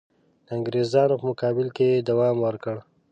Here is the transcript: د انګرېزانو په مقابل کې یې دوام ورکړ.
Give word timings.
د 0.45 0.47
انګرېزانو 0.57 1.19
په 1.19 1.25
مقابل 1.31 1.67
کې 1.77 1.85
یې 1.93 2.05
دوام 2.09 2.35
ورکړ. 2.45 2.75